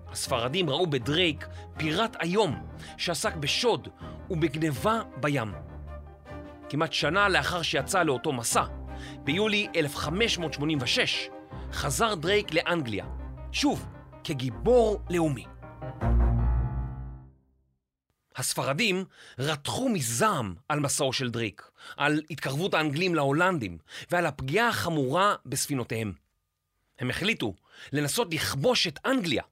הספרדים 0.08 0.70
ראו 0.70 0.88
בדרייק 0.88 1.48
פיראט 1.78 2.16
איום 2.22 2.68
שעסק 2.98 3.36
בשוד 3.36 3.88
ובגניבה 4.30 5.02
בים. 5.18 5.54
כמעט 6.70 6.94
שנה 6.94 7.30
לאחר 7.30 7.62
שיצא 7.62 8.04
לאותו 8.04 8.34
מסע, 8.34 8.64
ביולי 9.24 9.68
1586, 9.76 11.30
חזר 11.72 12.16
דרייק 12.16 12.54
לאנגליה, 12.54 13.06
שוב, 13.52 13.86
כגיבור 14.24 15.02
לאומי. 15.10 15.46
הספרדים 18.36 19.06
רתחו 19.40 19.90
מזעם 19.90 20.56
על 20.70 20.80
מסעו 20.80 21.14
של 21.14 21.30
דרייק, 21.30 21.70
על 21.98 22.22
התקרבות 22.30 22.74
האנגלים 22.74 23.16
להולנדים 23.16 23.78
ועל 24.12 24.26
הפגיעה 24.26 24.68
החמורה 24.68 25.36
בספינותיהם. 25.46 26.23
הם 27.00 27.10
החליטו 27.10 27.54
לנסות 27.92 28.34
לכבוש 28.34 28.88
את 28.88 29.00
אנגליה 29.06 29.44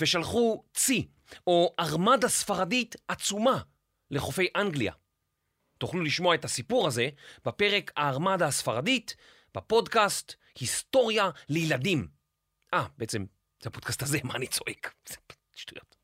ושלחו 0.00 0.64
צי 0.74 1.08
או 1.46 1.74
ארמדה 1.80 2.28
ספרדית 2.28 2.96
עצומה 3.08 3.62
לחופי 4.10 4.46
אנגליה. 4.56 4.92
תוכלו 5.78 6.02
לשמוע 6.02 6.34
את 6.34 6.44
הסיפור 6.44 6.86
הזה 6.86 7.08
בפרק 7.44 7.92
הארמדה 7.96 8.46
הספרדית 8.46 9.16
בפודקאסט 9.54 10.34
היסטוריה 10.60 11.30
לילדים. 11.48 12.08
אה, 12.74 12.86
בעצם 12.98 13.24
זה 13.62 13.68
הפודקאסט 13.68 14.02
הזה, 14.02 14.18
מה 14.24 14.34
אני 14.34 14.46
צועק? 14.46 14.94
שטויות. 15.54 15.96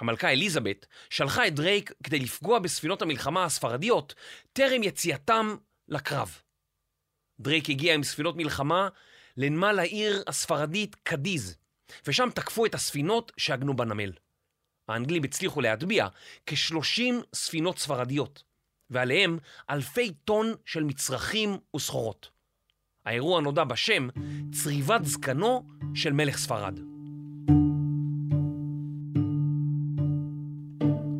המלכה 0.00 0.28
אליזבת 0.30 0.86
שלחה 1.10 1.46
את 1.46 1.54
דרייק 1.54 1.92
כדי 2.04 2.18
לפגוע 2.18 2.58
בספינות 2.58 3.02
המלחמה 3.02 3.44
הספרדיות 3.44 4.14
טרם 4.52 4.82
יציאתם 4.82 5.56
לקרב. 5.88 6.40
דרייק 7.40 7.70
הגיע 7.70 7.94
עם 7.94 8.02
ספינות 8.02 8.36
מלחמה 8.36 8.88
לנמל 9.36 9.78
העיר 9.78 10.22
הספרדית 10.26 10.94
קדיז, 10.94 11.56
ושם 12.06 12.28
תקפו 12.34 12.66
את 12.66 12.74
הספינות 12.74 13.32
שעגנו 13.36 13.76
בנמל. 13.76 14.12
האנגלים 14.88 15.24
הצליחו 15.24 15.60
להטביע 15.60 16.08
כ-30 16.46 17.14
ספינות 17.34 17.78
ספרדיות, 17.78 18.42
ועליהם 18.90 19.38
אלפי 19.70 20.12
טון 20.24 20.54
של 20.64 20.84
מצרכים 20.84 21.58
וסחורות. 21.76 22.30
האירוע 23.04 23.40
נודע 23.40 23.64
בשם 23.64 24.08
צריבת 24.52 25.04
זקנו 25.04 25.66
של 25.94 26.12
מלך 26.12 26.38
ספרד. 26.38 26.80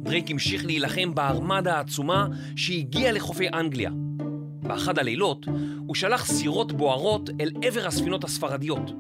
דרייק 0.03 0.31
המשיך 0.31 0.65
להילחם 0.65 1.15
בארמדה 1.15 1.77
העצומה 1.77 2.27
שהגיעה 2.57 3.13
לחופי 3.13 3.49
אנגליה. 3.49 3.91
באחד 4.67 4.99
הלילות 4.99 5.47
הוא 5.87 5.95
שלח 5.95 6.27
סירות 6.27 6.73
בוערות 6.73 7.31
אל 7.41 7.51
עבר 7.63 7.87
הספינות 7.87 8.25
הספרדיות, 8.25 8.91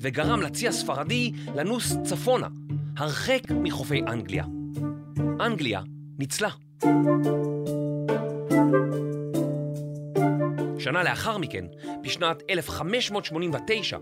וגרם 0.00 0.42
לצי 0.42 0.68
הספרדי 0.68 1.32
לנוס 1.54 1.96
צפונה, 2.04 2.48
הרחק 2.96 3.40
מחופי 3.50 4.02
אנגליה. 4.02 4.44
אנגליה 5.40 5.80
ניצלה. 6.18 6.50
שנה 10.78 11.02
לאחר 11.02 11.38
מכן, 11.38 11.64
בשנת 12.02 12.42
1589, 12.50 13.98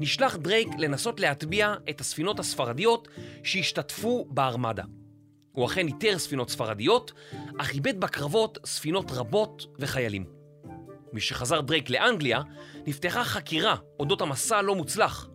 נשלח 0.00 0.36
דרייק 0.36 0.68
לנסות 0.78 1.20
להטביע 1.20 1.74
את 1.90 2.00
הספינות 2.00 2.40
הספרדיות 2.40 3.08
שהשתתפו 3.42 4.26
בארמדה. 4.30 4.84
הוא 5.52 5.66
אכן 5.66 5.86
איתר 5.86 6.18
ספינות 6.18 6.50
ספרדיות, 6.50 7.12
אך 7.58 7.74
איבד 7.74 8.00
בקרבות 8.00 8.58
ספינות 8.64 9.10
רבות 9.10 9.66
וחיילים. 9.78 10.41
משחזר 11.12 11.60
דרייק 11.60 11.90
לאנגליה, 11.90 12.42
נפתחה 12.86 13.24
חקירה 13.24 13.76
אודות 14.00 14.20
המסע 14.20 14.56
הלא 14.56 14.74
מוצלח, 14.74 15.28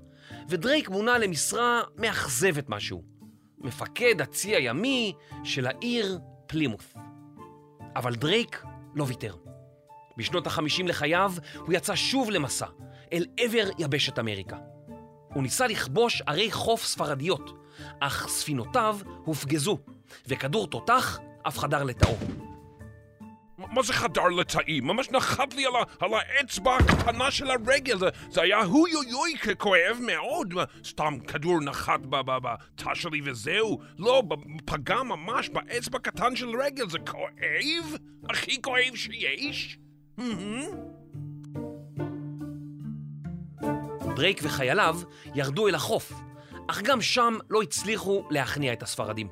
ודרייק 0.49 0.89
מונה 0.89 1.17
למשרה 1.17 1.81
מאכזבת 1.95 2.69
משהו, 2.69 3.03
מפקד 3.57 4.21
הצי 4.21 4.55
הימי 4.55 5.13
של 5.43 5.67
העיר 5.67 6.19
פלימות'. 6.47 6.93
אבל 7.95 8.15
דרייק 8.15 8.63
לא 8.95 9.05
ויתר. 9.07 9.35
בשנות 10.17 10.47
החמישים 10.47 10.87
לחייו 10.87 11.33
הוא 11.55 11.73
יצא 11.73 11.95
שוב 11.95 12.29
למסע, 12.29 12.65
אל 13.13 13.25
עבר 13.37 13.69
יבשת 13.79 14.19
אמריקה. 14.19 14.57
הוא 15.33 15.43
ניסה 15.43 15.67
לכבוש 15.67 16.21
ערי 16.27 16.51
חוף 16.51 16.85
ספרדיות, 16.85 17.51
אך 17.99 18.27
ספינותיו 18.27 18.99
הופגזו, 19.25 19.77
וכדור 20.27 20.67
תותח 20.67 21.19
אף 21.47 21.57
חדר 21.57 21.83
לתאו. 21.83 22.46
מה 23.57 23.83
זה 23.83 23.93
חדר 23.93 24.27
לתאי? 24.27 24.79
ממש 24.81 25.09
נחת 25.09 25.53
לי 25.53 25.65
על, 25.65 25.75
ה, 25.75 26.05
על 26.05 26.13
האצבע 26.13 26.75
הקטנה 26.75 27.31
של 27.31 27.51
הרגל, 27.51 27.97
זה, 27.97 28.09
זה 28.29 28.41
היה 28.41 28.65
אוי 28.65 28.95
אוי 28.95 29.13
אוי 29.13 29.33
כואב 29.57 29.97
מאוד, 30.01 30.53
סתם 30.85 31.17
כדור 31.27 31.61
נחת 31.61 31.99
בתא 32.05 32.93
שלי 32.93 33.21
וזהו, 33.23 33.79
לא, 33.99 34.23
פגע 34.65 35.03
ממש 35.03 35.49
באצבע 35.49 35.99
קטן 35.99 36.35
של 36.35 36.61
רגל, 36.61 36.89
זה 36.89 36.99
כואב? 36.99 37.95
הכי 38.29 38.61
כואב 38.61 38.95
שיש? 38.95 39.79
דרייק 44.15 44.39
וחייליו 44.43 44.99
ירדו 45.35 45.67
אל 45.67 45.75
החוף, 45.75 46.11
אך 46.67 46.81
גם 46.81 47.01
שם 47.01 47.37
לא 47.49 47.61
הצליחו 47.61 48.23
להכניע 48.29 48.73
את 48.73 48.83
הספרדים. 48.83 49.27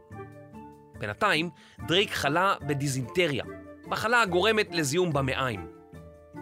בינתיים, 0.99 1.49
דרייק 1.88 2.11
חלה 2.11 2.55
בדיזינטריה, 2.67 3.43
מחלה 3.87 4.21
הגורמת 4.21 4.75
לזיהום 4.75 5.13
במעיים. 5.13 5.67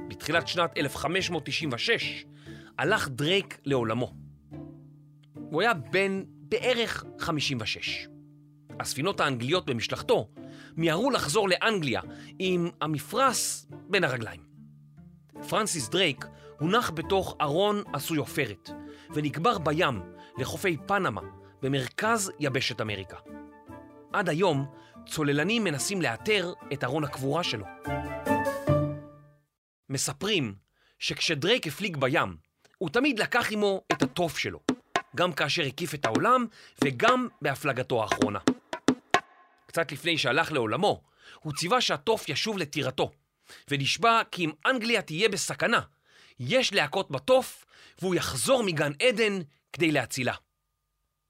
בתחילת 0.08 0.48
שנת 0.48 0.78
1596 0.78 2.26
הלך 2.78 3.10
דרייק 3.10 3.60
לעולמו. 3.66 4.14
הוא 5.34 5.62
היה 5.62 5.74
בן 5.74 6.24
בערך 6.28 7.04
56. 7.20 8.08
הספינות 8.80 9.20
האנגליות 9.20 9.66
במשלחתו 9.66 10.30
מיהרו 10.78 11.12
לחזור 11.12 11.50
לאנגליה 11.50 12.02
עם 12.40 12.70
המפרש 12.82 13.66
בין 13.72 14.04
הרגליים. 14.04 14.42
פרנסיס 15.50 15.90
דרייק 15.90 16.26
הונח 16.60 16.92
בתוך 16.92 17.36
ארון 17.42 17.84
עשוי 17.94 18.18
עופרת 18.18 18.70
ונקבר 19.14 19.58
בים 19.58 20.02
לחופי 20.38 20.78
פנמה 20.88 21.22
במרכז 21.62 22.32
יבשת 22.40 22.82
אמריקה. 22.82 23.18
עד 24.14 24.30
היום 24.30 24.66
צוללנים 25.08 25.64
מנסים 25.64 26.02
לאתר 26.02 26.54
את 26.74 26.84
ארון 26.84 27.04
הקבורה 27.04 27.44
שלו. 27.44 27.66
מספרים 29.90 30.56
שכשדרייק 31.00 31.68
הפליג 31.68 31.98
בים, 31.98 32.38
הוא 32.78 32.90
תמיד 32.90 33.20
לקח 33.20 33.52
עמו 33.52 33.82
את 33.92 34.04
התוף 34.04 34.38
שלו, 34.38 34.60
גם 35.16 35.34
כאשר 35.34 35.64
הקיף 35.64 35.94
את 35.94 36.06
העולם 36.06 36.46
וגם 36.84 37.28
בהפלגתו 37.42 38.04
האחרונה. 38.04 38.40
קצת 39.66 39.92
לפני 39.92 40.18
שהלך 40.18 40.52
לעולמו, 40.52 41.02
הוא 41.40 41.54
ציווה 41.54 41.82
שהתוף 41.82 42.30
ישוב 42.30 42.58
לטירתו, 42.58 43.12
ונשבע 43.70 44.22
כי 44.32 44.46
אם 44.46 44.52
אנגליה 44.66 45.02
תהיה 45.02 45.30
בסכנה, 45.30 45.80
יש 46.40 46.74
להכות 46.74 47.12
בתוף, 47.12 47.66
והוא 48.02 48.16
יחזור 48.16 48.64
מגן 48.64 48.92
עדן 49.02 49.40
כדי 49.74 49.92
להצילה. 49.92 50.34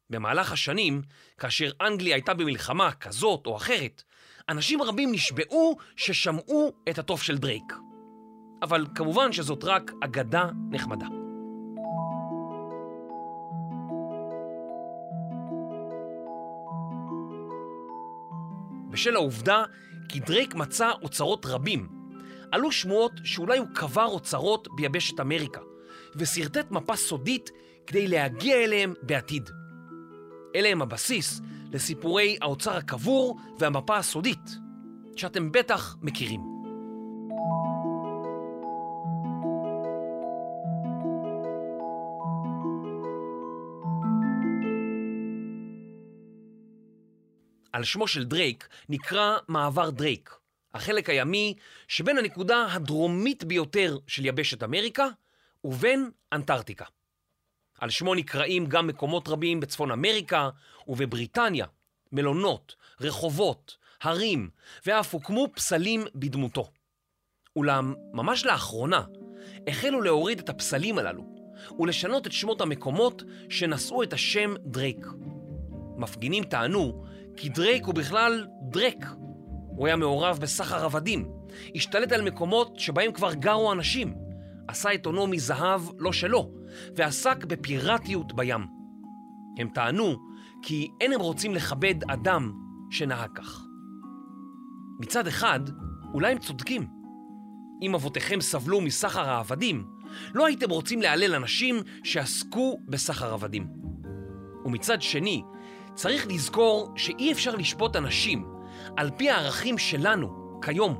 במהלך 0.09 0.51
השנים, 0.51 1.01
כאשר 1.37 1.71
אנגליה 1.81 2.15
הייתה 2.15 2.33
במלחמה 2.33 2.91
כזאת 2.91 3.45
או 3.45 3.57
אחרת, 3.57 4.03
אנשים 4.49 4.81
רבים 4.81 5.11
נשבעו 5.11 5.77
ששמעו 5.95 6.71
את 6.89 6.97
התוף 6.97 7.23
של 7.23 7.37
דרייק. 7.37 7.73
אבל 8.61 8.85
כמובן 8.95 9.31
שזאת 9.31 9.63
רק 9.63 9.91
אגדה 10.03 10.49
נחמדה. 10.69 11.05
בשל 18.89 19.15
העובדה 19.15 19.63
כי 20.09 20.19
דרייק 20.19 20.55
מצא 20.55 20.91
אוצרות 21.01 21.45
רבים, 21.45 21.89
עלו 22.51 22.71
שמועות 22.71 23.11
שאולי 23.23 23.57
הוא 23.57 23.67
קבר 23.75 24.05
אוצרות 24.05 24.67
ביבשת 24.75 25.19
אמריקה, 25.19 25.61
ושרטט 26.15 26.71
מפה 26.71 26.95
סודית 26.95 27.49
כדי 27.87 28.07
להגיע 28.07 28.63
אליהם 28.63 28.93
בעתיד. 29.01 29.49
אלה 30.55 30.69
הם 30.69 30.81
הבסיס 30.81 31.41
לסיפורי 31.71 32.37
האוצר 32.41 32.77
הקבור 32.77 33.39
והמפה 33.59 33.97
הסודית, 33.97 34.49
שאתם 35.15 35.51
בטח 35.51 35.97
מכירים. 36.01 36.53
על 47.73 47.83
שמו 47.83 48.07
של 48.07 48.23
דרייק 48.23 48.67
נקרא 48.89 49.37
מעבר 49.47 49.89
דרייק, 49.89 50.35
החלק 50.73 51.09
הימי 51.09 51.53
שבין 51.87 52.17
הנקודה 52.17 52.67
הדרומית 52.71 53.43
ביותר 53.43 53.97
של 54.07 54.25
יבשת 54.25 54.63
אמריקה 54.63 55.07
ובין 55.63 56.11
אנטארקטיקה. 56.33 56.85
על 57.83 57.89
שמו 57.89 58.15
נקראים 58.15 58.65
גם 58.65 58.87
מקומות 58.87 59.27
רבים 59.27 59.59
בצפון 59.59 59.91
אמריקה 59.91 60.49
ובבריטניה, 60.87 61.65
מלונות, 62.11 62.75
רחובות, 63.01 63.77
הרים, 64.01 64.49
ואף 64.85 65.13
הוקמו 65.13 65.47
פסלים 65.55 66.05
בדמותו. 66.15 66.69
אולם 67.55 67.93
ממש 68.13 68.45
לאחרונה 68.45 69.01
החלו 69.67 70.01
להוריד 70.01 70.39
את 70.39 70.49
הפסלים 70.49 70.97
הללו 70.97 71.23
ולשנות 71.79 72.27
את 72.27 72.31
שמות 72.31 72.61
המקומות 72.61 73.23
שנשאו 73.49 74.03
את 74.03 74.13
השם 74.13 74.53
דרייק. 74.59 75.07
מפגינים 75.97 76.43
טענו 76.43 77.03
כי 77.37 77.49
דרייק 77.49 77.85
הוא 77.85 77.95
בכלל 77.95 78.47
דרק. 78.61 79.05
הוא 79.67 79.87
היה 79.87 79.95
מעורב 79.95 80.37
בסחר 80.41 80.85
עבדים, 80.85 81.31
השתלט 81.75 82.11
על 82.11 82.21
מקומות 82.21 82.79
שבהם 82.79 83.11
כבר 83.11 83.33
גרו 83.33 83.71
אנשים, 83.71 84.15
עשה 84.67 84.93
את 84.93 85.05
הונו 85.05 85.27
מזהב 85.27 85.81
לא 85.97 86.13
שלו, 86.13 86.62
ועסק 86.95 87.45
בפיראטיות 87.45 88.33
בים. 88.33 88.67
הם 89.57 89.69
טענו 89.69 90.15
כי 90.61 90.91
אין 91.01 91.13
הם 91.13 91.19
רוצים 91.19 91.53
לכבד 91.53 91.95
אדם 92.11 92.51
שנהג 92.91 93.29
כך. 93.35 93.65
מצד 94.99 95.27
אחד, 95.27 95.59
אולי 96.13 96.31
הם 96.31 96.39
צודקים. 96.39 96.87
אם 97.81 97.95
אבותיכם 97.95 98.41
סבלו 98.41 98.81
מסחר 98.81 99.29
העבדים, 99.29 99.87
לא 100.33 100.45
הייתם 100.45 100.69
רוצים 100.69 101.01
להלל 101.01 101.35
אנשים 101.35 101.75
שעסקו 102.03 102.79
בסחר 102.87 103.33
עבדים. 103.33 103.67
ומצד 104.65 105.01
שני, 105.01 105.43
צריך 105.95 106.27
לזכור 106.27 106.93
שאי 106.95 107.31
אפשר 107.31 107.55
לשפוט 107.55 107.95
אנשים 107.95 108.45
על 108.97 109.11
פי 109.17 109.29
הערכים 109.29 109.77
שלנו 109.77 110.59
כיום. 110.61 110.97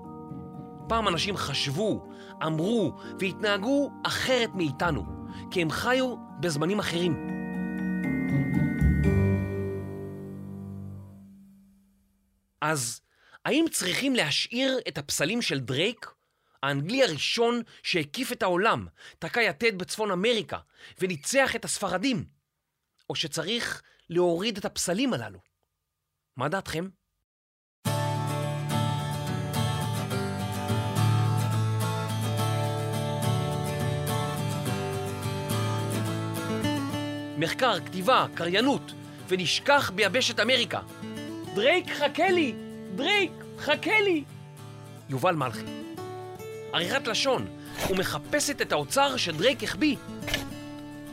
פעם 0.88 1.08
אנשים 1.08 1.38
חשבו, 1.38 2.10
אמרו 2.46 2.94
והתנהגו 3.20 3.92
אחרת 4.04 4.50
מאיתנו, 4.56 5.06
כי 5.52 5.62
הם 5.62 5.72
חיו 5.72 6.16
בזמנים 6.40 6.80
אחרים. 6.80 7.28
אז 12.62 13.02
האם 13.46 13.66
צריכים 13.72 14.16
להשאיר 14.16 14.80
את 14.88 14.98
הפסלים 14.98 15.42
של 15.42 15.60
דרייק, 15.60 16.12
האנגלי 16.64 17.04
הראשון 17.04 17.62
שהקיף 17.84 18.32
את 18.32 18.44
העולם, 18.44 18.88
תקע 19.20 19.42
יתד 19.42 19.78
בצפון 19.78 20.12
אמריקה 20.12 20.58
וניצח 21.00 21.56
את 21.56 21.66
הספרדים? 21.66 22.26
או 23.10 23.16
שצריך 23.16 23.82
להוריד 24.10 24.58
את 24.58 24.66
הפסלים 24.66 25.14
הללו? 25.14 25.40
מה 26.38 26.50
דעתכם? 26.50 26.90
מחקר, 37.44 37.80
כתיבה, 37.86 38.26
קריינות, 38.36 38.92
ונשכח 39.28 39.92
ביבשת 39.96 40.40
אמריקה. 40.40 40.80
דרייק, 41.56 41.94
חכה 41.94 42.30
לי! 42.30 42.54
דרייק, 42.96 43.32
חכה 43.60 44.00
לי! 44.00 44.24
יובל 45.10 45.36
מלכי. 45.36 45.66
עריכת 46.74 47.08
לשון, 47.08 47.48
ומחפשת 47.90 48.62
את 48.62 48.72
האוצר 48.72 49.18
שדרייק 49.18 49.64
החביא. 49.64 49.96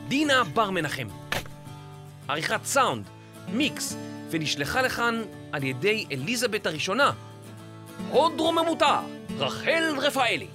דינה 0.07 0.43
בר 0.43 0.69
מנחם. 0.69 1.07
עריכת 2.27 2.65
סאונד, 2.65 3.09
מיקס, 3.53 3.95
ונשלחה 4.29 4.81
לכאן 4.81 5.21
על 5.51 5.63
ידי 5.63 6.05
אליזבת 6.11 6.65
הראשונה. 6.65 7.11
הוד 8.09 8.39
רוממותה, 8.39 9.01
רחל 9.37 9.95
רפאלי. 10.01 10.47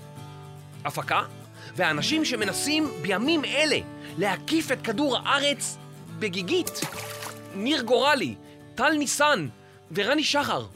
הפקה, 0.85 1.23
והאנשים 1.77 2.25
שמנסים 2.25 2.89
בימים 3.03 3.45
אלה 3.45 3.79
להקיף 4.19 4.73
את 4.73 4.83
כדור 4.83 5.17
הארץ 5.17 5.79
בגיגית. 6.19 6.81
ניר 7.55 7.83
גורלי, 7.83 8.35
טל 8.75 8.93
ניסן 8.99 9.49
ורני 9.93 10.25
שחר. 10.25 10.67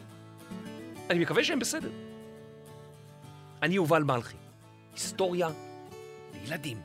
אני 1.11 1.19
מקווה 1.19 1.45
שהם 1.45 1.59
בסדר. 1.59 1.91
אני 3.63 3.75
יובל 3.75 4.03
מלכי, 4.03 4.37
היסטוריה 4.93 5.49
לילדים 6.35 6.81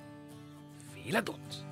וילדות. 0.93 1.63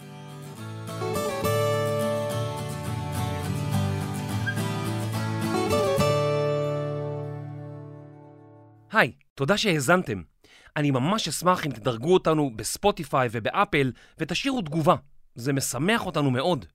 היי, 8.92 9.12
תודה 9.36 9.58
שהאזנתם. 9.58 10.33
אני 10.78 10.92
ממש 10.92 11.28
אשמח 11.28 11.66
אם 11.66 11.72
תדרגו 11.72 12.14
אותנו 12.14 12.52
בספוטיפיי 12.56 13.30
ובאפל 13.32 13.92
ותשאירו 14.18 14.62
תגובה, 14.62 14.96
זה 15.36 15.54
משמח 15.54 16.06
אותנו 16.06 16.32
מאוד. 16.32 16.66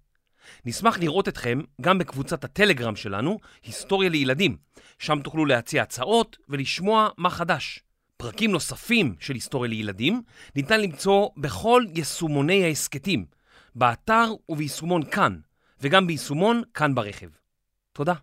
נשמח 0.65 0.99
לראות 0.99 1.29
אתכם 1.29 1.61
גם 1.81 1.99
בקבוצת 1.99 2.45
הטלגרם 2.45 2.97
שלנו, 2.97 3.39
היסטוריה 3.63 4.09
לילדים, 4.11 4.57
שם 4.99 5.21
תוכלו 5.25 5.47
להציע 5.47 5.83
הצעות 5.83 6.37
ולשמוע 6.49 7.09
מה 7.17 7.31
חדש. 7.31 7.81
פרקים 8.17 8.51
נוספים 8.51 9.15
של 9.21 9.35
היסטוריה 9.35 9.71
לילדים 9.71 10.23
ניתן 10.57 10.81
למצוא 10.81 11.29
בכל 11.37 11.85
יישומוני 11.95 12.65
ההסכתים, 12.65 13.27
באתר 13.75 14.33
וביישומון 14.49 15.11
כאן, 15.11 15.39
וגם 15.81 16.07
ביישומון 16.07 16.63
כאן 16.75 16.95
ברכב. 16.95 17.29
תודה. 17.93 18.15